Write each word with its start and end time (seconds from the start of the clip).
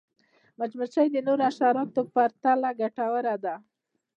مچمچۍ 0.57 1.07
د 1.11 1.17
نورو 1.27 1.41
حشراتو 1.49 1.91
په 2.01 2.01
پرتله 2.15 2.69
ګټوره 2.81 3.35
ده 3.43 3.55